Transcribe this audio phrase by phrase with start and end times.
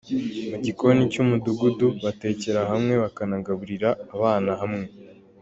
[0.49, 4.85] Mu gikoni cy’umudugudu batekera hamwe bakanagaburirira abana hamwe.